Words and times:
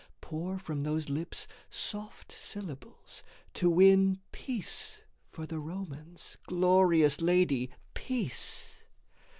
Pour 0.19 0.57
from 0.57 0.81
those 0.81 1.09
lips 1.09 1.47
soft 1.69 2.31
syllables 2.31 3.21
to 3.53 3.69
win 3.69 4.19
Peace 4.31 4.99
for 5.29 5.45
the 5.45 5.59
Romans, 5.59 6.37
glorious 6.47 7.21
Lady, 7.21 7.69
peace! 7.93 8.77